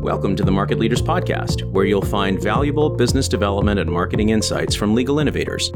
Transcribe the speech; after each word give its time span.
Welcome 0.00 0.34
to 0.36 0.42
the 0.42 0.50
Market 0.50 0.78
Leaders 0.78 1.02
Podcast, 1.02 1.62
where 1.62 1.84
you'll 1.84 2.00
find 2.00 2.42
valuable 2.42 2.88
business 2.88 3.28
development 3.28 3.78
and 3.78 3.90
marketing 3.90 4.30
insights 4.30 4.74
from 4.74 4.94
legal 4.94 5.18
innovators. 5.18 5.70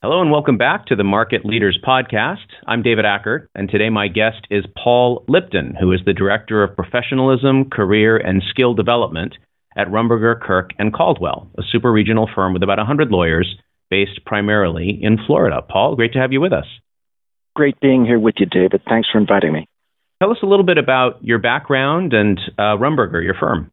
Hello, 0.00 0.22
and 0.22 0.30
welcome 0.30 0.56
back 0.56 0.86
to 0.86 0.96
the 0.96 1.04
Market 1.04 1.44
Leaders 1.44 1.78
Podcast. 1.86 2.46
I'm 2.66 2.80
David 2.80 3.04
Ackert, 3.04 3.48
and 3.54 3.68
today 3.68 3.90
my 3.90 4.08
guest 4.08 4.46
is 4.50 4.64
Paul 4.82 5.22
Lipton, 5.28 5.76
who 5.78 5.92
is 5.92 6.00
the 6.06 6.14
Director 6.14 6.62
of 6.62 6.74
Professionalism, 6.76 7.68
Career, 7.68 8.16
and 8.16 8.42
Skill 8.48 8.72
Development 8.72 9.34
at 9.76 9.88
Rumberger, 9.88 10.40
Kirk, 10.40 10.70
and 10.78 10.90
Caldwell, 10.90 11.46
a 11.58 11.62
super 11.70 11.92
regional 11.92 12.26
firm 12.34 12.54
with 12.54 12.62
about 12.62 12.78
100 12.78 13.10
lawyers 13.10 13.54
based 13.90 14.24
primarily 14.24 14.98
in 15.02 15.18
Florida. 15.26 15.60
Paul, 15.60 15.94
great 15.94 16.14
to 16.14 16.20
have 16.20 16.32
you 16.32 16.40
with 16.40 16.54
us. 16.54 16.66
Great 17.54 17.78
being 17.80 18.06
here 18.06 18.18
with 18.18 18.36
you, 18.38 18.46
David. 18.46 18.80
Thanks 18.88 19.10
for 19.12 19.18
inviting 19.18 19.52
me. 19.52 19.68
Tell 20.20 20.32
us 20.32 20.38
a 20.42 20.46
little 20.46 20.64
bit 20.64 20.78
about 20.78 21.22
your 21.22 21.38
background 21.38 22.12
and 22.12 22.40
uh, 22.58 22.76
Rumberger, 22.76 23.22
your 23.22 23.34
firm. 23.38 23.70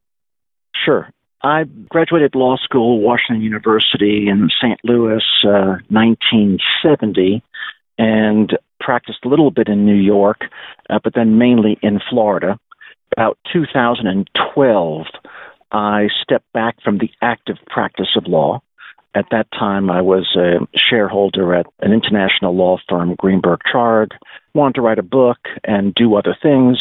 Sure. 0.86 1.10
I 1.42 1.64
graduated 1.90 2.36
law 2.36 2.58
school, 2.58 3.02
Washington 3.02 3.42
University 3.42 4.28
in 4.28 4.50
St. 4.62 4.80
Louis, 4.84 5.24
uh, 5.44 5.78
1970, 5.90 7.44
and 7.98 8.58
practiced 8.80 9.20
a 9.26 9.28
little 9.28 9.52
bit 9.52 9.68
in 9.68 9.86
New 9.86 9.96
York, 9.96 10.42
uh, 10.90 11.00
but 11.04 11.14
then 11.16 11.38
mainly 11.38 11.78
in 11.82 12.00
Florida. 12.10 12.60
About 13.16 13.38
2012, 13.54 15.06
I 15.72 16.08
stepped 16.22 16.52
back 16.54 16.78
from 16.84 16.98
the 17.00 17.10
active 17.22 17.58
practice 17.68 18.16
of 18.16 18.28
law. 18.28 18.62
At 19.16 19.28
that 19.32 19.48
time, 19.58 19.90
I 19.90 20.02
was 20.02 20.36
a 20.36 20.60
shareholder 20.78 21.56
at 21.56 21.68
an 21.80 21.94
international 21.94 22.54
law 22.54 22.78
firm, 22.90 23.16
Greenberg 23.16 23.62
Traurig, 23.66 24.12
wanted 24.54 24.76
to 24.76 24.82
write 24.82 25.00
a 25.00 25.04
book 25.04 25.38
and 25.64 25.96
do 25.96 26.16
other 26.16 26.36
things, 26.40 26.78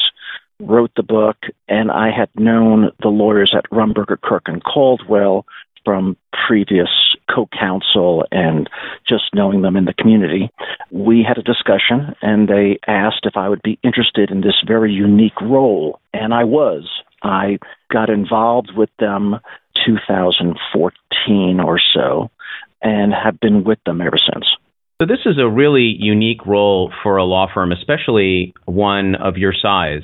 wrote 0.58 0.90
the 0.96 1.04
book, 1.04 1.36
and 1.68 1.92
I 1.92 2.10
had 2.10 2.28
known 2.34 2.90
the 3.00 3.08
lawyers 3.08 3.54
at 3.56 3.70
Rumberger, 3.70 4.20
Kirk, 4.20 4.42
and 4.46 4.62
Caldwell 4.64 5.46
from 5.84 6.16
previous 6.48 6.88
co-counsel 7.32 8.24
and 8.32 8.68
just 9.08 9.24
knowing 9.32 9.62
them 9.62 9.76
in 9.76 9.84
the 9.84 9.94
community. 9.94 10.50
We 10.90 11.24
had 11.26 11.38
a 11.38 11.42
discussion 11.42 12.14
and 12.20 12.48
they 12.48 12.78
asked 12.86 13.26
if 13.26 13.36
I 13.36 13.48
would 13.48 13.62
be 13.62 13.78
interested 13.84 14.30
in 14.30 14.40
this 14.40 14.60
very 14.66 14.92
unique 14.92 15.40
role, 15.40 16.00
and 16.12 16.34
I 16.34 16.44
was. 16.44 16.88
I 17.22 17.58
got 17.92 18.10
involved 18.10 18.72
with 18.76 18.90
them 18.98 19.40
2014 19.84 21.60
or 21.60 21.78
so 21.94 22.30
and 22.82 23.12
have 23.12 23.40
been 23.40 23.64
with 23.64 23.78
them 23.86 24.00
ever 24.00 24.18
since. 24.18 24.46
So, 25.00 25.06
this 25.06 25.20
is 25.26 25.38
a 25.38 25.48
really 25.48 25.96
unique 25.98 26.46
role 26.46 26.92
for 27.02 27.16
a 27.16 27.24
law 27.24 27.48
firm, 27.52 27.72
especially 27.72 28.54
one 28.66 29.16
of 29.16 29.36
your 29.36 29.52
size. 29.52 30.02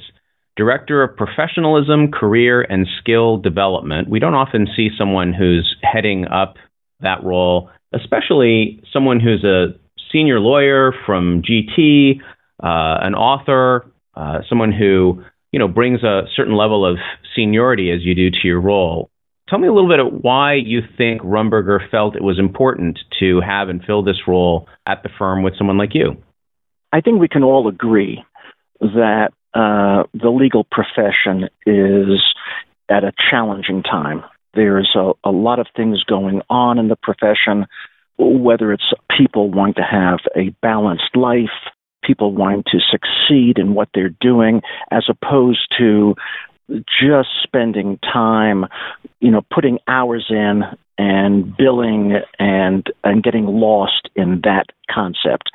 Director 0.56 1.02
of 1.02 1.16
Professionalism, 1.16 2.10
Career, 2.10 2.60
and 2.62 2.86
Skill 2.98 3.38
Development. 3.38 4.10
We 4.10 4.18
don't 4.18 4.34
often 4.34 4.66
see 4.76 4.90
someone 4.98 5.32
who's 5.32 5.76
heading 5.82 6.26
up 6.26 6.56
that 7.00 7.22
role, 7.22 7.70
especially 7.94 8.82
someone 8.92 9.20
who's 9.20 9.44
a 9.44 9.78
senior 10.12 10.40
lawyer 10.40 10.92
from 11.06 11.42
GT, 11.42 12.20
uh, 12.62 12.98
an 13.00 13.14
author, 13.14 13.86
uh, 14.14 14.40
someone 14.48 14.72
who 14.72 15.22
you 15.52 15.58
know 15.58 15.68
brings 15.68 16.02
a 16.02 16.22
certain 16.34 16.56
level 16.56 16.84
of 16.84 16.98
seniority 17.34 17.90
as 17.90 18.02
you 18.02 18.14
do 18.14 18.30
to 18.30 18.38
your 18.44 18.60
role. 18.60 19.10
Tell 19.50 19.58
me 19.58 19.66
a 19.66 19.72
little 19.72 19.88
bit 19.88 19.98
of 19.98 20.22
why 20.22 20.54
you 20.54 20.80
think 20.96 21.22
Rumberger 21.22 21.90
felt 21.90 22.14
it 22.14 22.22
was 22.22 22.38
important 22.38 23.00
to 23.18 23.40
have 23.40 23.68
and 23.68 23.82
fill 23.84 24.04
this 24.04 24.28
role 24.28 24.68
at 24.86 25.02
the 25.02 25.08
firm 25.18 25.42
with 25.42 25.58
someone 25.58 25.76
like 25.76 25.92
you. 25.92 26.22
I 26.92 27.00
think 27.00 27.18
we 27.18 27.26
can 27.26 27.42
all 27.42 27.66
agree 27.66 28.24
that 28.80 29.30
uh, 29.52 30.04
the 30.14 30.30
legal 30.30 30.64
profession 30.70 31.48
is 31.66 32.22
at 32.88 33.02
a 33.02 33.12
challenging 33.28 33.82
time. 33.82 34.22
There's 34.54 34.94
a, 34.94 35.12
a 35.24 35.32
lot 35.32 35.58
of 35.58 35.66
things 35.74 36.04
going 36.04 36.42
on 36.48 36.78
in 36.78 36.86
the 36.86 36.96
profession, 36.96 37.66
whether 38.18 38.72
it's 38.72 38.92
people 39.18 39.50
wanting 39.50 39.74
to 39.74 39.82
have 39.82 40.20
a 40.36 40.50
balanced 40.62 41.16
life, 41.16 41.50
people 42.04 42.32
wanting 42.32 42.62
to 42.68 42.78
succeed 42.78 43.58
in 43.58 43.74
what 43.74 43.88
they're 43.94 44.14
doing, 44.20 44.62
as 44.92 45.08
opposed 45.08 45.74
to 45.78 46.14
just 46.70 47.28
spending 47.42 47.98
time, 47.98 48.66
you 49.20 49.30
know, 49.30 49.42
putting 49.52 49.78
hours 49.86 50.26
in 50.30 50.62
and 50.98 51.56
billing 51.56 52.14
and 52.38 52.86
and 53.04 53.22
getting 53.22 53.46
lost 53.46 54.08
in 54.14 54.40
that 54.44 54.66
concept. 54.90 55.50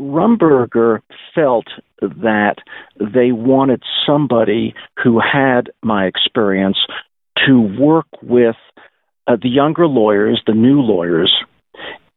Rumberger 0.00 1.00
felt 1.34 1.66
that 2.00 2.56
they 2.98 3.30
wanted 3.30 3.82
somebody 4.04 4.74
who 5.02 5.20
had 5.20 5.70
my 5.82 6.06
experience 6.06 6.78
to 7.46 7.60
work 7.78 8.06
with 8.22 8.56
uh, 9.26 9.36
the 9.40 9.48
younger 9.48 9.86
lawyers, 9.86 10.42
the 10.46 10.54
new 10.54 10.80
lawyers, 10.80 11.32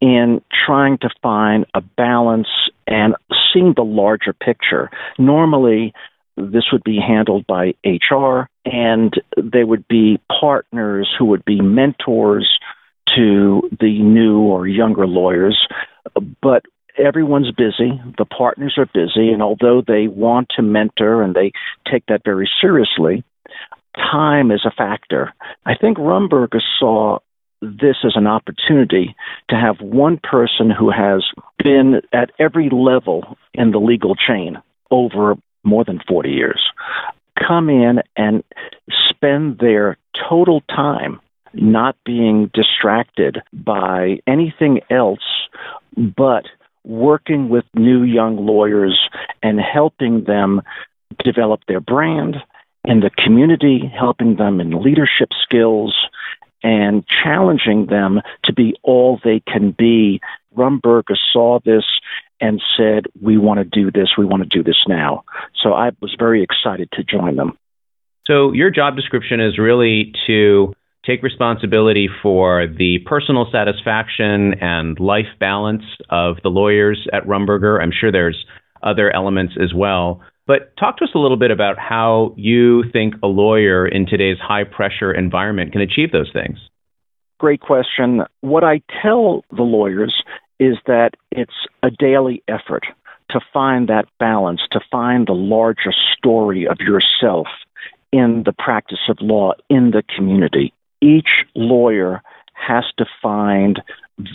in 0.01 0.41
trying 0.66 0.97
to 1.00 1.09
find 1.22 1.66
a 1.75 1.81
balance 1.81 2.47
and 2.88 3.16
seeing 3.53 3.74
the 3.75 3.84
larger 3.84 4.34
picture. 4.34 4.90
Normally, 5.19 5.94
this 6.38 6.66
would 6.72 6.84
be 6.84 7.00
handled 7.00 7.46
by 7.47 7.73
HR, 7.85 8.47
and 8.66 9.13
they 9.41 9.63
would 9.63 9.88
be 9.88 10.19
partners 10.40 11.09
who 11.18 11.25
would 11.25 11.46
be 11.46 11.62
mentors 11.62 12.59
to 13.16 13.69
the 13.79 14.01
new 14.01 14.40
or 14.40 14.68
younger 14.68 15.07
lawyers. 15.07 15.68
But 16.41 16.63
everyone's 16.97 17.51
busy, 17.51 18.01
the 18.18 18.25
partners 18.25 18.75
are 18.78 18.90
busy, 18.94 19.29
and 19.29 19.41
although 19.41 19.81
they 19.85 20.07
want 20.07 20.50
to 20.56 20.62
mentor 20.62 21.22
and 21.22 21.34
they 21.34 21.51
take 21.90 22.06
that 22.07 22.24
very 22.25 22.50
seriously, 22.62 23.24
time 23.95 24.51
is 24.51 24.66
a 24.66 24.72
factor. 24.72 25.34
I 25.66 25.75
think 25.75 25.97
Rumberger 25.97 26.62
saw 26.79 27.19
this 27.62 27.97
as 28.03 28.13
an 28.16 28.28
opportunity 28.28 29.16
to 29.50 29.56
have 29.56 29.79
one 29.79 30.19
person 30.22 30.69
who 30.69 30.91
has 30.91 31.24
been 31.63 32.01
at 32.13 32.31
every 32.40 32.69
level 32.69 33.38
in 33.53 33.72
the 33.72 33.79
legal 33.79 34.16
chain 34.16 34.57
over 34.91 35.35
more 35.66 35.84
than 35.84 36.00
40 36.08 36.30
years, 36.30 36.62
come 37.46 37.70
in 37.70 38.02
and 38.16 38.44
spend 39.09 39.59
their 39.59 39.98
total 40.30 40.62
time 40.62 41.20
not 41.53 41.96
being 42.06 42.52
distracted 42.53 43.42
by 43.53 44.20
anything 44.28 44.81
else 44.90 45.48
but 45.96 46.46
working 46.84 47.50
with 47.50 47.66
new 47.74 48.04
young 48.04 48.46
lawyers 48.46 49.00
and 49.42 49.59
helping 49.59 50.25
them 50.25 50.62
develop 51.24 51.62
their 51.68 51.80
brand 51.80 52.36
in 52.84 53.00
the 53.00 53.09
community, 53.09 53.92
helping 53.98 54.36
them 54.36 54.59
in 54.59 54.84
leadership 54.84 55.30
skills, 55.44 55.96
and 56.66 57.06
challenging 57.08 57.86
them 57.86 58.22
to 58.44 58.52
be 58.52 58.76
all 58.81 59.20
they 59.24 59.40
can 59.40 59.70
be. 59.70 60.20
Rumberger 60.58 61.16
saw 61.31 61.59
this 61.64 61.86
and 62.42 62.59
said, 62.76 63.06
We 63.22 63.38
want 63.38 63.59
to 63.59 63.64
do 63.64 63.92
this, 63.92 64.18
we 64.18 64.26
want 64.26 64.42
to 64.42 64.50
do 64.50 64.64
this 64.64 64.84
now. 64.88 65.25
So 65.62 65.74
I 65.74 65.92
was 66.02 66.16
very 66.18 66.42
excited 66.42 66.90
to 66.94 67.04
join 67.04 67.36
them. 67.36 67.58
So 68.25 68.52
your 68.52 68.72
job 68.72 68.96
description 68.96 69.40
is 69.40 69.59
really 69.59 70.12
to 70.25 70.74
take 71.06 71.22
responsibility 71.22 72.09
for 72.24 72.66
the 72.66 72.98
personal 73.06 73.46
satisfaction 73.52 74.56
and 74.59 75.00
life 75.00 75.28
balance 75.40 75.84
of 76.09 76.38
the 76.42 76.50
lawyers 76.50 77.08
at 77.14 77.28
Rumberger. 77.28 77.80
I'm 77.80 77.92
sure 77.92 78.12
there's 78.12 78.44
other 78.81 79.16
elements 79.16 79.54
as 79.62 79.72
well. 79.72 80.22
But 80.47 80.75
talk 80.78 80.97
to 80.97 81.06
us 81.06 81.11
a 81.16 81.19
little 81.19 81.38
bit 81.38 81.51
about 81.51 81.78
how 81.79 82.33
you 82.38 82.83
think 82.91 83.16
a 83.23 83.28
lawyer 83.28 83.88
in 83.88 84.06
today's 84.06 84.38
high 84.39 84.63
pressure 84.63 85.11
environment 85.11 85.72
can 85.72 85.81
achieve 85.81 86.11
those 86.11 86.31
things. 86.31 86.57
Great 87.39 87.61
question. 87.61 88.22
What 88.41 88.63
I 88.63 88.81
tell 89.01 89.44
the 89.51 89.63
lawyers 89.63 90.23
is 90.59 90.78
that 90.85 91.11
it's 91.31 91.67
a 91.83 91.89
daily 91.89 92.44
effort 92.47 92.85
to 93.31 93.39
find 93.51 93.89
that 93.89 94.06
balance, 94.19 94.61
to 94.72 94.79
find 94.91 95.28
the 95.28 95.33
larger 95.33 95.94
story 96.16 96.67
of 96.67 96.77
yourself 96.79 97.47
in 98.12 98.44
the 98.45 98.53
practice 98.53 99.09
of 99.09 99.18
law 99.19 99.53
in 99.69 99.91
the 99.91 100.03
community. 100.15 100.74
Each 101.01 101.44
lawyer 101.56 102.21
has 102.53 102.86
to 102.98 103.06
find 103.21 103.81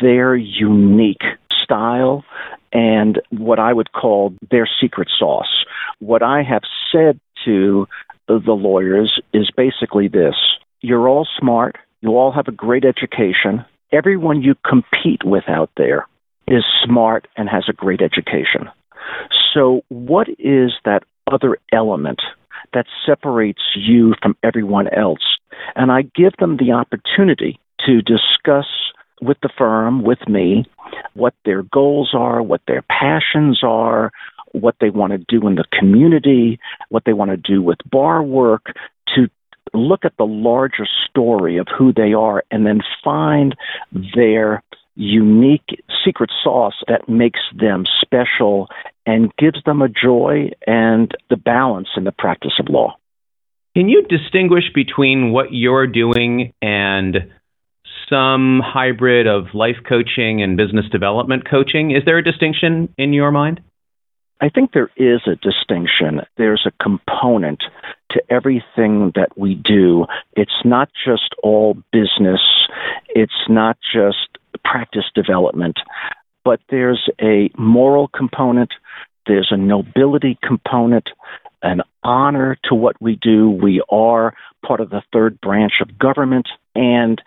their 0.02 0.34
unique 0.34 1.22
style 1.62 2.24
and 2.72 3.20
what 3.30 3.58
I 3.58 3.72
would 3.72 3.92
call 3.92 4.34
their 4.50 4.68
secret 4.80 5.08
sauce. 5.16 5.64
What 5.98 6.22
I 6.22 6.42
have 6.42 6.62
said 6.92 7.20
to 7.44 7.86
the 8.26 8.52
lawyers 8.52 9.20
is 9.32 9.50
basically 9.56 10.08
this 10.08 10.34
you're 10.82 11.08
all 11.08 11.26
smart, 11.38 11.76
you 12.00 12.16
all 12.16 12.32
have 12.32 12.48
a 12.48 12.52
great 12.52 12.84
education. 12.84 13.64
Everyone 13.92 14.40
you 14.42 14.54
compete 14.66 15.24
with 15.24 15.44
out 15.48 15.70
there 15.76 16.06
is 16.48 16.64
smart 16.84 17.28
and 17.36 17.48
has 17.48 17.64
a 17.68 17.72
great 17.72 18.00
education. 18.00 18.68
So, 19.52 19.82
what 19.88 20.28
is 20.38 20.72
that 20.84 21.02
other 21.30 21.58
element 21.72 22.20
that 22.72 22.86
separates 23.04 23.62
you 23.74 24.14
from 24.22 24.36
everyone 24.42 24.88
else? 24.88 25.38
And 25.74 25.90
I 25.90 26.02
give 26.02 26.32
them 26.38 26.56
the 26.56 26.72
opportunity 26.72 27.58
to 27.86 28.00
discuss 28.00 28.66
with 29.20 29.38
the 29.42 29.50
firm, 29.56 30.02
with 30.02 30.26
me, 30.28 30.64
what 31.14 31.34
their 31.44 31.62
goals 31.62 32.10
are, 32.14 32.42
what 32.42 32.62
their 32.66 32.82
passions 32.82 33.60
are, 33.62 34.12
what 34.52 34.76
they 34.80 34.90
want 34.90 35.12
to 35.12 35.18
do 35.18 35.46
in 35.46 35.54
the 35.54 35.64
community, 35.78 36.58
what 36.88 37.04
they 37.04 37.12
want 37.12 37.30
to 37.30 37.36
do 37.36 37.62
with 37.62 37.78
bar 37.90 38.22
work, 38.22 38.66
to 39.14 39.28
look 39.72 40.04
at 40.04 40.16
the 40.16 40.24
larger 40.24 40.86
story 41.08 41.58
of 41.58 41.66
who 41.76 41.92
they 41.92 42.12
are 42.12 42.42
and 42.50 42.66
then 42.66 42.80
find 43.04 43.54
their 44.14 44.62
unique 44.96 45.82
secret 46.04 46.30
sauce 46.42 46.82
that 46.88 47.08
makes 47.08 47.40
them 47.56 47.84
special 48.02 48.68
and 49.06 49.32
gives 49.36 49.62
them 49.64 49.82
a 49.82 49.88
joy 49.88 50.50
and 50.66 51.16
the 51.30 51.36
balance 51.36 51.88
in 51.96 52.04
the 52.04 52.12
practice 52.12 52.52
of 52.58 52.68
law. 52.68 52.96
Can 53.76 53.88
you 53.88 54.02
distinguish 54.02 54.64
between 54.74 55.30
what 55.32 55.52
you're 55.52 55.86
doing 55.86 56.52
and 56.60 57.30
some 58.10 58.60
hybrid 58.62 59.26
of 59.26 59.54
life 59.54 59.76
coaching 59.88 60.42
and 60.42 60.56
business 60.56 60.86
development 60.90 61.48
coaching? 61.48 61.92
Is 61.92 62.02
there 62.04 62.18
a 62.18 62.24
distinction 62.24 62.92
in 62.98 63.12
your 63.12 63.30
mind? 63.30 63.62
I 64.42 64.48
think 64.48 64.72
there 64.72 64.90
is 64.96 65.20
a 65.26 65.36
distinction. 65.36 66.22
There's 66.36 66.66
a 66.66 66.82
component 66.82 67.62
to 68.10 68.22
everything 68.30 69.12
that 69.14 69.36
we 69.36 69.54
do. 69.54 70.06
It's 70.32 70.50
not 70.64 70.88
just 71.04 71.34
all 71.42 71.74
business, 71.92 72.40
it's 73.10 73.32
not 73.48 73.78
just 73.92 74.38
practice 74.64 75.04
development, 75.14 75.76
but 76.44 76.60
there's 76.70 77.08
a 77.20 77.50
moral 77.58 78.08
component, 78.08 78.72
there's 79.26 79.48
a 79.50 79.56
nobility 79.56 80.38
component, 80.42 81.10
an 81.62 81.82
honor 82.02 82.56
to 82.64 82.74
what 82.74 82.96
we 83.00 83.16
do. 83.16 83.50
We 83.50 83.82
are 83.90 84.34
part 84.66 84.80
of 84.80 84.90
the 84.90 85.02
third 85.12 85.40
branch 85.40 85.74
of 85.80 85.98
government. 85.98 86.48
And 86.74 87.20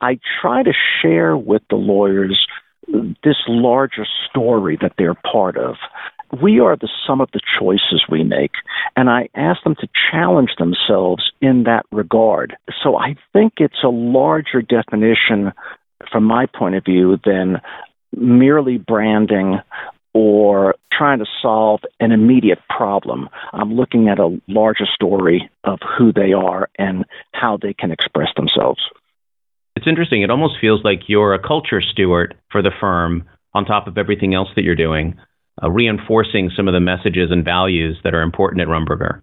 I 0.00 0.18
try 0.40 0.62
to 0.62 0.72
share 1.00 1.36
with 1.36 1.62
the 1.70 1.76
lawyers 1.76 2.46
this 3.22 3.36
larger 3.46 4.06
story 4.28 4.78
that 4.80 4.94
they're 4.98 5.14
part 5.14 5.56
of 5.56 5.76
we 6.42 6.60
are 6.60 6.76
the 6.76 6.88
sum 7.06 7.20
of 7.20 7.30
the 7.32 7.40
choices 7.58 8.04
we 8.08 8.22
make. 8.22 8.52
And 8.96 9.10
I 9.10 9.28
ask 9.34 9.62
them 9.64 9.74
to 9.76 9.88
challenge 10.10 10.50
themselves 10.58 11.30
in 11.40 11.64
that 11.64 11.86
regard. 11.90 12.56
So 12.82 12.96
I 12.96 13.16
think 13.32 13.54
it's 13.58 13.82
a 13.82 13.88
larger 13.88 14.62
definition 14.62 15.52
from 16.10 16.24
my 16.24 16.46
point 16.46 16.76
of 16.76 16.84
view 16.84 17.18
than 17.24 17.60
merely 18.16 18.78
branding 18.78 19.60
or 20.12 20.74
trying 20.92 21.20
to 21.20 21.26
solve 21.40 21.80
an 22.00 22.12
immediate 22.12 22.58
problem. 22.68 23.28
I'm 23.52 23.74
looking 23.74 24.08
at 24.08 24.18
a 24.18 24.40
larger 24.48 24.86
story 24.86 25.48
of 25.64 25.78
who 25.96 26.12
they 26.12 26.32
are 26.32 26.68
and 26.78 27.04
how 27.32 27.58
they 27.60 27.74
can 27.74 27.92
express 27.92 28.28
themselves. 28.36 28.80
It's 29.76 29.86
interesting. 29.86 30.22
It 30.22 30.30
almost 30.30 30.54
feels 30.60 30.84
like 30.84 31.08
you're 31.08 31.34
a 31.34 31.38
culture 31.42 31.80
steward 31.80 32.36
for 32.50 32.62
the 32.62 32.72
firm 32.80 33.28
on 33.54 33.64
top 33.64 33.86
of 33.86 33.98
everything 33.98 34.34
else 34.34 34.48
that 34.56 34.62
you're 34.62 34.74
doing 34.74 35.18
uh, 35.62 35.70
reinforcing 35.70 36.50
some 36.56 36.68
of 36.68 36.74
the 36.74 36.80
messages 36.80 37.30
and 37.30 37.44
values 37.44 37.98
that 38.04 38.14
are 38.14 38.22
important 38.22 38.62
at 38.62 38.68
Rumberger. 38.68 39.22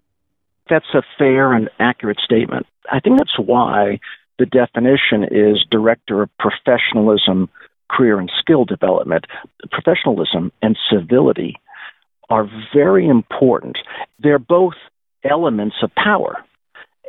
That's 0.70 0.86
a 0.94 1.02
fair 1.16 1.52
and 1.52 1.68
accurate 1.78 2.18
statement. 2.24 2.66
I 2.90 3.00
think 3.00 3.18
that's 3.18 3.38
why 3.38 4.00
the 4.38 4.46
definition 4.46 5.24
is 5.24 5.64
director 5.70 6.22
of 6.22 6.30
professionalism, 6.38 7.48
career 7.90 8.18
and 8.18 8.30
skill 8.38 8.64
development. 8.64 9.26
Professionalism 9.70 10.52
and 10.62 10.76
civility 10.90 11.56
are 12.30 12.48
very 12.74 13.08
important. 13.08 13.78
They're 14.18 14.38
both 14.38 14.74
elements 15.24 15.76
of 15.82 15.94
power, 15.94 16.44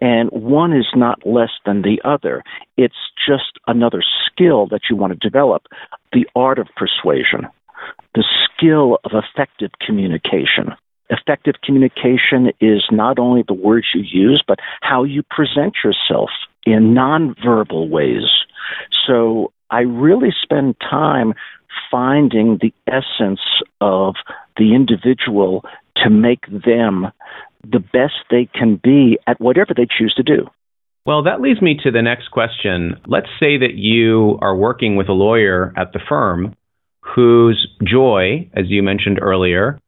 and 0.02 0.30
one 0.32 0.74
is 0.74 0.88
not 0.96 1.26
less 1.26 1.52
than 1.66 1.82
the 1.82 2.02
other. 2.04 2.44
It's 2.78 2.96
just 3.28 3.60
another 3.68 4.02
skill 4.26 4.68
that 4.68 4.82
you 4.90 4.96
want 4.96 5.14
to 5.14 5.30
develop 5.30 5.64
the 6.14 6.28
art 6.36 6.60
of 6.60 6.68
persuasion 6.76 7.48
the 8.16 8.24
skill 8.46 8.98
of 9.04 9.12
effective 9.14 9.72
communication. 9.86 10.74
Effective 11.10 11.56
communication 11.64 12.52
is 12.60 12.84
not 12.92 13.20
only 13.20 13.44
the 13.48 13.54
words 13.54 13.88
you 13.94 14.02
use, 14.02 14.44
but 14.48 14.60
how 14.82 15.04
you 15.04 15.24
present 15.24 15.76
yourself 15.84 16.30
in 16.66 16.94
nonverbal 16.94 17.90
ways. 17.90 18.28
So 19.08 19.52
I 19.70 19.82
really 19.82 20.34
spend 20.42 20.76
time 20.80 21.34
finding 21.90 22.60
the 22.62 22.74
essence 22.88 23.42
of 23.82 24.16
the 24.58 24.76
individual 24.76 25.64
to 25.98 26.10
make 26.10 26.46
them 26.48 27.12
the 27.64 27.80
best 27.80 28.14
they 28.30 28.50
can 28.54 28.80
be 28.82 29.18
at 29.28 29.40
whatever 29.40 29.74
they 29.76 29.86
choose 29.86 30.14
to 30.16 30.24
do. 30.24 30.48
Well, 31.06 31.24
that 31.24 31.42
leads 31.42 31.62
me 31.62 31.80
to 31.84 31.92
the 31.92 32.02
next 32.02 32.30
question. 32.30 33.00
Let's 33.08 33.30
say 33.40 33.58
that 33.58 33.76
you 33.76 34.38
are 34.42 34.56
working 34.56 34.96
with 34.96 35.10
a 35.10 35.14
lawyer 35.14 35.74
at 35.76 35.94
the 35.94 36.00
firm 36.08 36.56
whose 37.02 37.68
joy, 37.84 38.50
as 38.54 38.66
you 38.68 38.84
mentioned 38.84 39.20
earlier, 39.22 39.80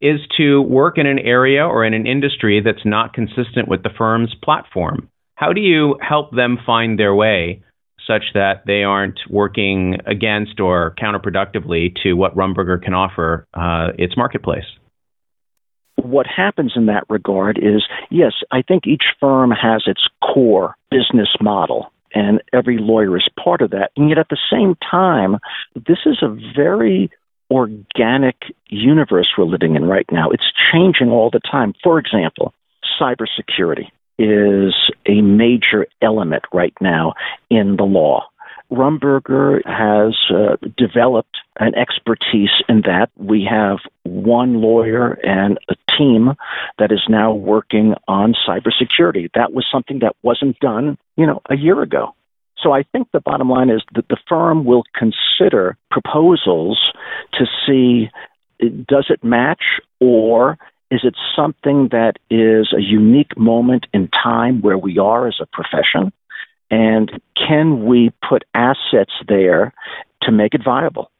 is 0.00 0.20
to 0.38 0.62
work 0.62 0.96
in 0.96 1.06
an 1.06 1.18
area 1.18 1.66
or 1.66 1.84
in 1.84 1.92
an 1.92 2.06
industry 2.06 2.62
that's 2.64 2.86
not 2.86 3.12
consistent 3.12 3.68
with 3.68 3.82
the 3.82 3.90
firm's 3.98 4.34
platform. 4.42 5.10
How 5.34 5.52
do 5.52 5.60
you 5.60 5.98
help 6.00 6.34
them 6.34 6.58
find 6.64 6.98
their 6.98 7.14
way 7.14 7.62
such 8.06 8.22
that 8.34 8.62
they 8.66 8.82
aren't 8.82 9.20
working 9.28 9.96
against 10.06 10.58
or 10.60 10.94
counterproductively 10.98 11.94
to 12.02 12.14
what 12.14 12.34
Rumberger 12.34 12.82
can 12.82 12.94
offer 12.94 13.46
uh, 13.52 13.88
its 13.98 14.16
marketplace? 14.16 14.64
What 16.02 16.26
happens 16.26 16.72
in 16.76 16.86
that 16.86 17.04
regard 17.08 17.58
is 17.58 17.84
yes, 18.10 18.32
I 18.50 18.62
think 18.62 18.86
each 18.86 19.04
firm 19.18 19.50
has 19.50 19.84
its 19.86 20.06
core 20.22 20.76
business 20.90 21.28
model 21.40 21.92
and 22.14 22.42
every 22.52 22.78
lawyer 22.78 23.16
is 23.16 23.28
part 23.42 23.62
of 23.62 23.70
that. 23.70 23.92
And 23.96 24.08
yet 24.08 24.18
at 24.18 24.28
the 24.28 24.38
same 24.50 24.76
time, 24.90 25.38
this 25.74 25.98
is 26.06 26.22
a 26.22 26.36
very 26.56 27.10
organic 27.50 28.36
universe 28.68 29.28
we're 29.36 29.44
living 29.44 29.76
in 29.76 29.84
right 29.84 30.06
now. 30.10 30.30
It's 30.30 30.52
changing 30.72 31.10
all 31.10 31.30
the 31.30 31.40
time. 31.40 31.74
For 31.82 31.98
example, 31.98 32.54
cybersecurity 33.00 33.88
is 34.18 34.74
a 35.06 35.20
major 35.22 35.86
element 36.02 36.44
right 36.52 36.74
now 36.80 37.14
in 37.48 37.76
the 37.76 37.84
law. 37.84 38.26
Rumberger 38.70 39.64
has 39.66 40.16
uh, 40.30 40.56
developed 40.76 41.38
an 41.60 41.74
expertise 41.76 42.50
in 42.68 42.82
that. 42.82 43.10
We 43.16 43.46
have 43.48 43.78
one 44.02 44.60
lawyer 44.60 45.12
and 45.22 45.58
a 45.68 45.74
team 45.96 46.32
that 46.78 46.90
is 46.90 47.02
now 47.08 47.32
working 47.32 47.94
on 48.08 48.34
cybersecurity. 48.48 49.30
That 49.34 49.52
was 49.52 49.66
something 49.70 50.00
that 50.00 50.16
wasn't 50.22 50.58
done, 50.58 50.96
you 51.16 51.26
know, 51.26 51.42
a 51.48 51.56
year 51.56 51.80
ago. 51.82 52.14
So 52.62 52.72
I 52.72 52.82
think 52.82 53.08
the 53.12 53.20
bottom 53.20 53.48
line 53.48 53.70
is 53.70 53.82
that 53.94 54.08
the 54.08 54.16
firm 54.28 54.64
will 54.64 54.84
consider 54.94 55.76
proposals 55.90 56.78
to 57.34 57.46
see 57.66 58.10
does 58.86 59.06
it 59.08 59.24
match 59.24 59.62
or 60.00 60.58
is 60.90 61.00
it 61.04 61.14
something 61.36 61.88
that 61.92 62.18
is 62.30 62.74
a 62.76 62.82
unique 62.82 63.36
moment 63.38 63.86
in 63.94 64.08
time 64.08 64.60
where 64.60 64.76
we 64.76 64.98
are 64.98 65.28
as 65.28 65.40
a 65.40 65.46
profession? 65.46 66.12
And 66.70 67.20
can 67.36 67.84
we 67.84 68.12
put 68.26 68.44
assets 68.54 69.12
there 69.26 69.72
to 70.22 70.32
make 70.32 70.54
it 70.54 70.62
viable? 70.64 71.10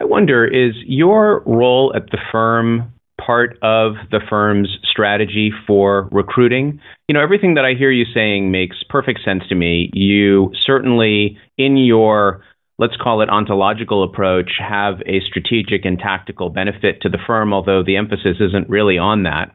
I 0.00 0.04
wonder 0.04 0.46
is 0.46 0.74
your 0.86 1.42
role 1.44 1.92
at 1.94 2.10
the 2.10 2.18
firm 2.30 2.92
part 3.20 3.58
of 3.62 3.94
the 4.10 4.20
firm's 4.30 4.68
strategy 4.88 5.50
for 5.66 6.08
recruiting? 6.12 6.80
You 7.08 7.14
know, 7.14 7.22
everything 7.22 7.54
that 7.54 7.64
I 7.64 7.74
hear 7.76 7.90
you 7.90 8.04
saying 8.14 8.50
makes 8.50 8.76
perfect 8.88 9.20
sense 9.24 9.42
to 9.48 9.54
me. 9.54 9.90
You 9.92 10.52
certainly, 10.64 11.36
in 11.56 11.76
your 11.76 12.42
let's 12.78 12.96
call 12.96 13.22
it 13.22 13.28
ontological 13.28 14.04
approach, 14.04 14.52
have 14.60 15.00
a 15.04 15.20
strategic 15.28 15.84
and 15.84 15.98
tactical 15.98 16.48
benefit 16.48 17.02
to 17.02 17.08
the 17.08 17.18
firm, 17.26 17.52
although 17.52 17.82
the 17.82 17.96
emphasis 17.96 18.36
isn't 18.40 18.68
really 18.68 18.98
on 18.98 19.24
that. 19.24 19.50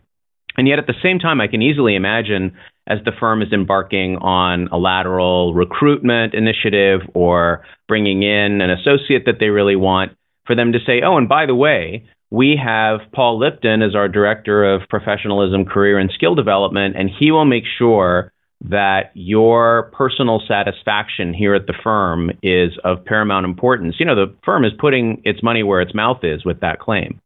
And 0.57 0.67
yet, 0.67 0.77
at 0.77 0.87
the 0.87 0.93
same 1.01 1.19
time, 1.19 1.41
I 1.41 1.47
can 1.47 1.61
easily 1.61 1.95
imagine 1.95 2.55
as 2.85 2.99
the 3.05 3.13
firm 3.17 3.41
is 3.41 3.53
embarking 3.53 4.17
on 4.17 4.67
a 4.71 4.77
lateral 4.77 5.53
recruitment 5.53 6.33
initiative 6.33 7.01
or 7.13 7.63
bringing 7.87 8.23
in 8.23 8.61
an 8.61 8.69
associate 8.69 9.23
that 9.25 9.39
they 9.39 9.47
really 9.47 9.77
want, 9.77 10.11
for 10.45 10.55
them 10.55 10.71
to 10.73 10.79
say, 10.85 11.01
oh, 11.05 11.17
and 11.17 11.29
by 11.29 11.45
the 11.45 11.55
way, 11.55 12.05
we 12.31 12.59
have 12.63 12.99
Paul 13.13 13.39
Lipton 13.39 13.81
as 13.81 13.95
our 13.95 14.07
director 14.07 14.73
of 14.73 14.81
professionalism, 14.89 15.65
career, 15.65 15.99
and 15.99 16.11
skill 16.13 16.35
development, 16.35 16.95
and 16.97 17.09
he 17.09 17.31
will 17.31 17.45
make 17.45 17.63
sure 17.77 18.31
that 18.69 19.11
your 19.13 19.91
personal 19.93 20.41
satisfaction 20.47 21.33
here 21.33 21.53
at 21.53 21.67
the 21.67 21.73
firm 21.83 22.31
is 22.41 22.71
of 22.83 23.03
paramount 23.05 23.45
importance. 23.45 23.95
You 23.99 24.05
know, 24.05 24.15
the 24.15 24.33
firm 24.43 24.63
is 24.63 24.71
putting 24.79 25.21
its 25.25 25.43
money 25.43 25.63
where 25.63 25.81
its 25.81 25.93
mouth 25.93 26.23
is 26.23 26.45
with 26.45 26.61
that 26.61 26.79
claim. 26.79 27.19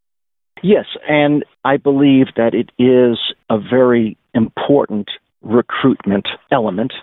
Yes, 0.64 0.86
and 1.08 1.46
I 1.64 1.78
believe 1.78 2.28
that 2.36 2.54
it 2.56 2.72
is 2.78 3.20
a 3.50 3.60
very 3.60 4.18
important 4.34 5.10
recruitment 5.42 6.28
element. 6.52 6.94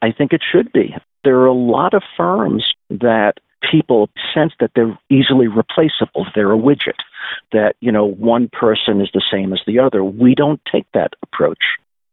I 0.00 0.12
think 0.12 0.32
it 0.32 0.42
should 0.50 0.72
be. 0.72 0.94
There 1.24 1.38
are 1.40 1.46
a 1.46 1.52
lot 1.52 1.92
of 1.92 2.02
firms 2.16 2.64
that 2.88 3.34
people 3.68 4.08
sense 4.34 4.52
that 4.60 4.72
they're 4.74 4.98
easily 5.08 5.48
replaceable. 5.48 6.26
They're 6.34 6.52
a 6.52 6.58
widget, 6.58 6.98
that, 7.52 7.76
you 7.80 7.92
know, 7.92 8.06
one 8.06 8.48
person 8.48 9.00
is 9.00 9.10
the 9.12 9.22
same 9.30 9.52
as 9.52 9.60
the 9.66 9.78
other. 9.78 10.02
We 10.02 10.34
don't 10.34 10.60
take 10.70 10.86
that 10.92 11.14
approach. 11.22 11.62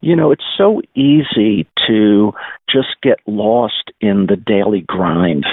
You 0.02 0.16
know, 0.16 0.32
it's 0.32 0.46
so 0.58 0.82
easy 0.94 1.68
to 1.88 2.34
just 2.70 3.02
get 3.02 3.20
lost 3.26 3.92
in 4.00 4.28
the 4.28 4.36
daily 4.36 4.82
grind 4.82 5.46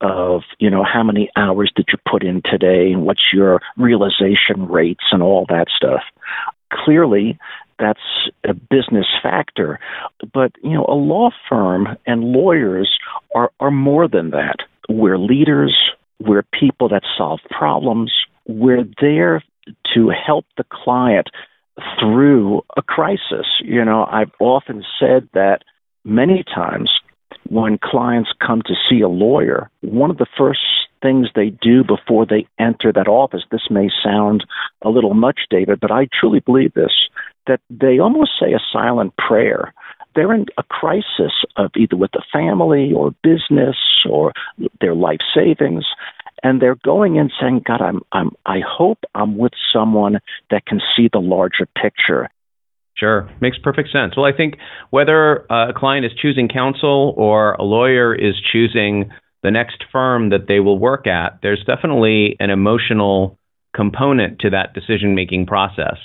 of, 0.00 0.42
you 0.58 0.70
know, 0.70 0.84
how 0.84 1.02
many 1.02 1.30
hours 1.36 1.72
did 1.74 1.86
you 1.92 1.98
put 2.08 2.24
in 2.24 2.42
today 2.44 2.92
and 2.92 3.04
what's 3.04 3.32
your 3.32 3.60
realization 3.76 4.66
rates 4.68 5.04
and 5.12 5.22
all 5.22 5.46
that 5.48 5.66
stuff. 5.74 6.02
Clearly, 6.72 7.38
that's 7.78 8.00
a 8.44 8.54
business 8.54 9.06
factor. 9.22 9.78
But, 10.32 10.52
you 10.62 10.70
know, 10.70 10.86
a 10.88 10.94
law 10.94 11.30
firm 11.48 11.96
and 12.06 12.24
lawyers 12.24 12.98
are, 13.34 13.50
are 13.60 13.70
more 13.70 14.08
than 14.08 14.30
that. 14.30 14.56
We're 14.88 15.18
leaders, 15.18 15.76
we're 16.20 16.42
people 16.42 16.88
that 16.90 17.02
solve 17.16 17.40
problems, 17.50 18.12
we're 18.46 18.84
there 19.00 19.42
to 19.94 20.10
help 20.10 20.46
the 20.56 20.64
client 20.70 21.28
through 21.98 22.62
a 22.76 22.82
crisis. 22.82 23.46
You 23.62 23.84
know, 23.84 24.06
I've 24.10 24.30
often 24.38 24.84
said 24.98 25.28
that 25.32 25.62
many 26.04 26.44
times 26.44 26.90
when 27.48 27.78
clients 27.78 28.30
come 28.44 28.62
to 28.62 28.74
see 28.88 29.00
a 29.00 29.08
lawyer, 29.08 29.70
one 29.80 30.10
of 30.10 30.18
the 30.18 30.26
first 30.36 30.60
things 31.02 31.28
they 31.34 31.50
do 31.50 31.84
before 31.84 32.24
they 32.24 32.46
enter 32.58 32.92
that 32.92 33.08
office, 33.08 33.42
this 33.50 33.68
may 33.70 33.90
sound 34.02 34.44
a 34.82 34.88
little 34.88 35.14
much, 35.14 35.40
David, 35.50 35.80
but 35.80 35.90
I 35.90 36.08
truly 36.18 36.40
believe 36.40 36.72
this, 36.74 36.92
that 37.46 37.60
they 37.68 37.98
almost 37.98 38.32
say 38.40 38.52
a 38.54 38.60
silent 38.72 39.14
prayer. 39.16 39.74
They're 40.14 40.32
in 40.32 40.46
a 40.58 40.62
crisis 40.62 41.32
of 41.56 41.72
either 41.76 41.96
with 41.96 42.12
the 42.12 42.22
family 42.32 42.92
or 42.92 43.14
business 43.22 43.76
or 44.08 44.32
their 44.80 44.94
life 44.94 45.20
savings 45.34 45.84
and 46.44 46.60
they're 46.60 46.76
going 46.84 47.16
in 47.16 47.30
saying, 47.40 47.62
God, 47.66 47.80
I'm, 47.80 48.02
I'm, 48.12 48.30
I 48.44 48.60
hope 48.60 48.98
I'm 49.14 49.38
with 49.38 49.52
someone 49.72 50.18
that 50.50 50.66
can 50.66 50.80
see 50.94 51.08
the 51.10 51.18
larger 51.18 51.66
picture. 51.80 52.28
Sure, 52.96 53.28
makes 53.40 53.58
perfect 53.58 53.90
sense. 53.90 54.16
Well, 54.16 54.26
I 54.26 54.36
think 54.36 54.58
whether 54.90 55.50
uh, 55.50 55.70
a 55.70 55.72
client 55.72 56.04
is 56.06 56.12
choosing 56.20 56.48
counsel 56.48 57.14
or 57.16 57.54
a 57.54 57.64
lawyer 57.64 58.14
is 58.14 58.34
choosing 58.52 59.10
the 59.42 59.50
next 59.50 59.84
firm 59.90 60.30
that 60.30 60.46
they 60.46 60.60
will 60.60 60.78
work 60.78 61.06
at, 61.06 61.38
there's 61.42 61.64
definitely 61.66 62.36
an 62.38 62.50
emotional 62.50 63.38
component 63.74 64.40
to 64.40 64.50
that 64.50 64.74
decision 64.74 65.14
making 65.14 65.46
process. 65.46 65.96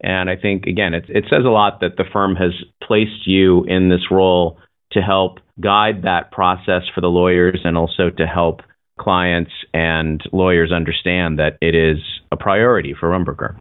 And 0.00 0.28
I 0.28 0.36
think, 0.36 0.66
again, 0.66 0.94
it, 0.94 1.04
it 1.08 1.24
says 1.30 1.44
a 1.44 1.50
lot 1.50 1.80
that 1.80 1.96
the 1.96 2.04
firm 2.12 2.36
has 2.36 2.52
placed 2.82 3.26
you 3.26 3.64
in 3.64 3.88
this 3.88 4.10
role 4.10 4.58
to 4.92 5.00
help 5.00 5.38
guide 5.60 6.02
that 6.02 6.30
process 6.30 6.82
for 6.94 7.00
the 7.00 7.08
lawyers 7.08 7.60
and 7.64 7.76
also 7.76 8.10
to 8.10 8.26
help 8.26 8.60
clients 8.98 9.52
and 9.74 10.22
lawyers 10.32 10.72
understand 10.72 11.38
that 11.38 11.58
it 11.60 11.74
is 11.74 11.98
a 12.30 12.36
priority 12.36 12.94
for 12.98 13.10
Rumberger. 13.10 13.58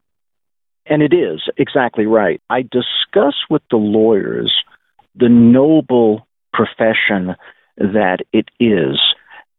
And 0.86 1.02
it 1.02 1.14
is 1.14 1.42
exactly 1.58 2.06
right. 2.06 2.42
I 2.50 2.62
discuss 2.62 3.36
with 3.50 3.64
the 3.72 3.78
lawyers 3.78 4.54
the 5.16 5.30
noble 5.30 6.28
profession 6.54 7.36
that 7.78 8.20
it 8.32 8.50
is. 8.60 9.00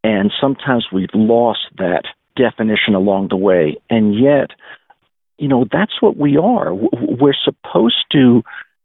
And 0.04 0.30
sometimes 0.40 0.86
we've 0.92 1.08
lost 1.14 1.66
that 1.78 2.04
definition 2.36 2.94
along 2.94 3.28
the 3.28 3.36
way. 3.36 3.76
And 3.90 4.14
yet, 4.14 4.50
you 5.38 5.48
know, 5.48 5.66
that's 5.70 6.00
what 6.00 6.16
we 6.16 6.36
are. 6.36 6.74
We're 6.74 7.34
supposed 7.44 8.04
to 8.12 8.42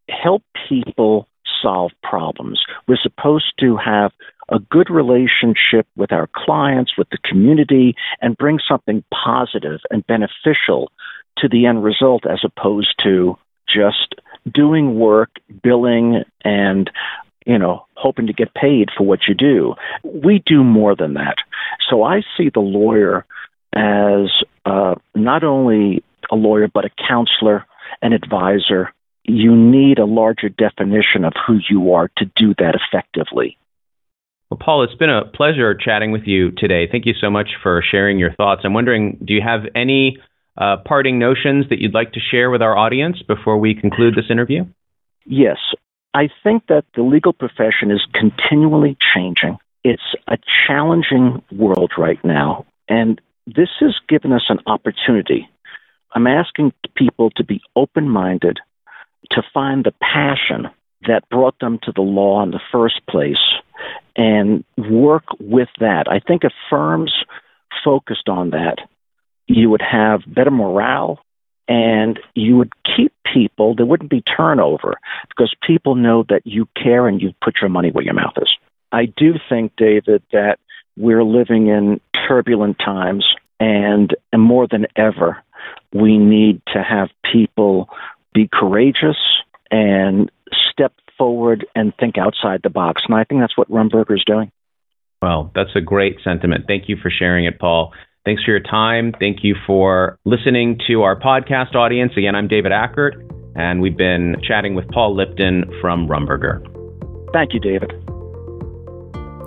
help 0.09 0.43
people 0.67 1.27
solve 1.61 1.91
problems. 2.03 2.61
We're 2.87 2.97
supposed 3.01 3.53
to 3.59 3.77
have 3.77 4.11
a 4.49 4.59
good 4.59 4.89
relationship 4.89 5.87
with 5.95 6.11
our 6.11 6.27
clients, 6.35 6.97
with 6.97 7.09
the 7.09 7.17
community, 7.23 7.95
and 8.21 8.37
bring 8.37 8.59
something 8.67 9.03
positive 9.13 9.79
and 9.89 10.05
beneficial 10.07 10.91
to 11.37 11.47
the 11.47 11.65
end 11.65 11.83
result 11.83 12.25
as 12.25 12.43
opposed 12.43 12.93
to 13.03 13.37
just 13.67 14.15
doing 14.51 14.99
work, 14.99 15.29
billing, 15.63 16.23
and 16.43 16.89
you 17.45 17.57
know, 17.57 17.85
hoping 17.95 18.27
to 18.27 18.33
get 18.33 18.53
paid 18.53 18.89
for 18.95 19.03
what 19.03 19.21
you 19.27 19.33
do. 19.33 19.73
We 20.03 20.43
do 20.45 20.63
more 20.63 20.95
than 20.95 21.15
that. 21.15 21.37
So 21.89 22.03
I 22.03 22.21
see 22.37 22.49
the 22.53 22.59
lawyer 22.59 23.25
as 23.73 24.29
uh, 24.65 24.95
not 25.15 25.43
only 25.43 26.03
a 26.31 26.35
lawyer, 26.35 26.67
but 26.67 26.85
a 26.85 26.89
counselor, 27.07 27.65
an 28.01 28.13
advisor. 28.13 28.93
You 29.23 29.55
need 29.55 29.99
a 29.99 30.05
larger 30.05 30.49
definition 30.49 31.25
of 31.25 31.33
who 31.45 31.59
you 31.69 31.93
are 31.93 32.09
to 32.17 32.25
do 32.35 32.53
that 32.57 32.75
effectively. 32.75 33.57
Well, 34.49 34.59
Paul, 34.63 34.83
it's 34.83 34.95
been 34.95 35.09
a 35.09 35.25
pleasure 35.25 35.73
chatting 35.73 36.11
with 36.11 36.23
you 36.25 36.51
today. 36.51 36.87
Thank 36.91 37.05
you 37.05 37.13
so 37.19 37.29
much 37.29 37.49
for 37.63 37.81
sharing 37.89 38.19
your 38.19 38.33
thoughts. 38.33 38.61
I'm 38.65 38.73
wondering, 38.73 39.17
do 39.23 39.33
you 39.33 39.41
have 39.41 39.61
any 39.75 40.17
uh, 40.57 40.77
parting 40.85 41.19
notions 41.19 41.69
that 41.69 41.79
you'd 41.79 41.93
like 41.93 42.11
to 42.13 42.19
share 42.19 42.49
with 42.49 42.61
our 42.61 42.75
audience 42.77 43.21
before 43.25 43.57
we 43.57 43.73
conclude 43.73 44.15
this 44.15 44.29
interview? 44.29 44.65
Yes. 45.25 45.57
I 46.13 46.27
think 46.43 46.67
that 46.67 46.83
the 46.95 47.03
legal 47.03 47.31
profession 47.31 47.91
is 47.91 48.01
continually 48.13 48.97
changing. 49.15 49.57
It's 49.83 50.01
a 50.27 50.37
challenging 50.67 51.41
world 51.51 51.93
right 51.97 52.19
now, 52.23 52.65
and 52.89 53.21
this 53.47 53.69
has 53.79 53.95
given 54.09 54.31
us 54.33 54.43
an 54.49 54.59
opportunity. 54.65 55.49
I'm 56.13 56.27
asking 56.27 56.73
people 56.95 57.31
to 57.37 57.43
be 57.43 57.61
open 57.75 58.09
minded, 58.09 58.59
to 59.31 59.41
find 59.53 59.83
the 59.83 59.93
passion 60.01 60.69
that 61.07 61.27
brought 61.29 61.57
them 61.59 61.79
to 61.83 61.91
the 61.91 62.01
law 62.01 62.43
in 62.43 62.51
the 62.51 62.59
first 62.71 63.01
place 63.07 63.37
and 64.15 64.63
work 64.77 65.23
with 65.39 65.69
that. 65.79 66.05
I 66.09 66.19
think 66.19 66.43
if 66.43 66.51
firms 66.69 67.13
focused 67.83 68.29
on 68.29 68.51
that, 68.51 68.77
you 69.47 69.69
would 69.69 69.81
have 69.81 70.21
better 70.27 70.51
morale 70.51 71.19
and 71.67 72.19
you 72.35 72.57
would 72.57 72.73
keep 72.83 73.13
people. 73.33 73.75
There 73.75 73.85
wouldn't 73.85 74.09
be 74.09 74.21
turnover 74.21 74.97
because 75.29 75.53
people 75.65 75.95
know 75.95 76.25
that 76.29 76.41
you 76.45 76.67
care 76.75 77.07
and 77.07 77.21
you 77.21 77.33
put 77.43 77.55
your 77.61 77.69
money 77.69 77.91
where 77.91 78.03
your 78.03 78.13
mouth 78.13 78.33
is. 78.37 78.49
I 78.91 79.05
do 79.05 79.35
think, 79.49 79.73
David, 79.77 80.21
that 80.33 80.57
we're 80.97 81.23
living 81.23 81.67
in 81.67 82.01
turbulent 82.27 82.77
times 82.77 83.25
and, 83.59 84.15
and 84.33 84.41
more 84.41 84.67
than 84.69 84.87
ever, 84.95 85.41
we 85.93 86.17
need 86.17 86.61
to 86.73 86.81
have 86.81 87.09
people 87.31 87.89
be 88.33 88.49
courageous 88.51 89.17
and 89.69 90.31
step 90.69 90.93
forward 91.17 91.65
and 91.75 91.93
think 91.99 92.17
outside 92.17 92.61
the 92.63 92.69
box. 92.69 93.03
And 93.07 93.15
I 93.15 93.23
think 93.23 93.41
that's 93.41 93.57
what 93.57 93.69
Rumberger 93.69 94.15
is 94.15 94.23
doing. 94.25 94.51
Well, 95.21 95.51
that's 95.53 95.69
a 95.75 95.81
great 95.81 96.17
sentiment. 96.23 96.65
Thank 96.67 96.89
you 96.89 96.97
for 96.97 97.11
sharing 97.11 97.45
it, 97.45 97.59
Paul. 97.59 97.93
Thanks 98.25 98.43
for 98.43 98.51
your 98.51 98.59
time. 98.59 99.13
Thank 99.19 99.43
you 99.43 99.55
for 99.65 100.17
listening 100.25 100.79
to 100.87 101.03
our 101.03 101.19
podcast 101.19 101.75
audience. 101.75 102.13
Again, 102.15 102.35
I'm 102.35 102.47
David 102.47 102.71
Ackert, 102.71 103.13
and 103.55 103.81
we've 103.81 103.97
been 103.97 104.35
chatting 104.47 104.75
with 104.75 104.87
Paul 104.89 105.15
Lipton 105.15 105.71
from 105.81 106.07
Rumberger. 106.07 106.61
Thank 107.33 107.53
you, 107.53 107.59
David. 107.59 107.91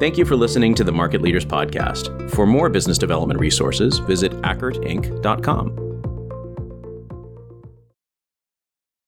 Thank 0.01 0.19
you 0.19 0.25
for 0.25 0.35
listening 0.35 0.75
to 0.75 0.85
the 0.85 0.93
Market 0.93 1.23
Leaders 1.23 1.45
Podcast. 1.45 2.31
For 2.31 2.47
more 2.47 2.69
business 2.69 2.99
development 2.99 3.39
resources, 3.39 3.99
visit 4.01 4.33
ackertinc.com. 4.43 5.94